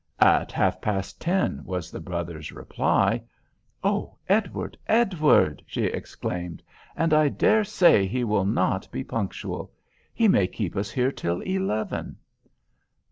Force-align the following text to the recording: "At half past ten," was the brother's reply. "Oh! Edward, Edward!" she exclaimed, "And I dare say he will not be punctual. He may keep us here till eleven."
"At 0.19 0.51
half 0.51 0.81
past 0.81 1.21
ten," 1.21 1.61
was 1.63 1.91
the 1.91 1.99
brother's 1.99 2.51
reply. 2.51 3.21
"Oh! 3.83 4.15
Edward, 4.27 4.75
Edward!" 4.87 5.61
she 5.67 5.83
exclaimed, 5.83 6.63
"And 6.95 7.13
I 7.13 7.29
dare 7.29 7.63
say 7.63 8.07
he 8.07 8.23
will 8.23 8.45
not 8.45 8.91
be 8.91 9.03
punctual. 9.03 9.71
He 10.11 10.27
may 10.27 10.47
keep 10.47 10.75
us 10.75 10.89
here 10.89 11.11
till 11.11 11.41
eleven." 11.41 12.15